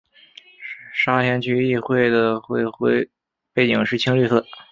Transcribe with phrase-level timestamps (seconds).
[0.95, 3.07] 沙田区议会的会徽
[3.53, 4.43] 背景是青绿色。